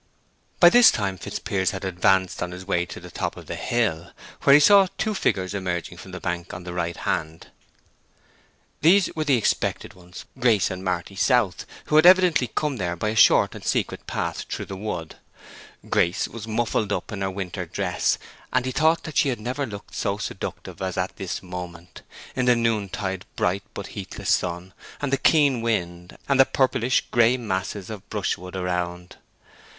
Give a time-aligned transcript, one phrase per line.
[0.59, 4.13] By this time Fitzpiers had advanced on his way to the top of the hill,
[4.41, 7.51] where he saw two figures emerging from the bank on the right hand.
[8.81, 13.09] These were the expected ones, Grace and Marty South, who had evidently come there by
[13.09, 15.17] a short and secret path through the wood.
[15.87, 18.17] Grace was muffled up in her winter dress,
[18.51, 22.01] and he thought that she had never looked so seductive as at this moment,
[22.35, 27.37] in the noontide bright but heatless sun, and the keen wind, and the purplish gray
[27.37, 29.17] masses of brushwood around.